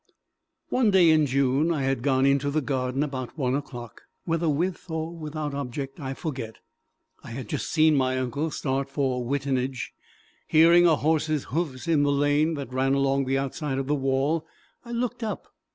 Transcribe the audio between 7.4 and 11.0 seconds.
just seen my uncle start for Wittenage. Hearing a